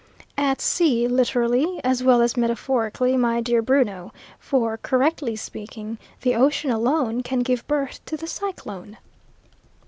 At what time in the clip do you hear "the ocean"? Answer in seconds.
6.21-6.71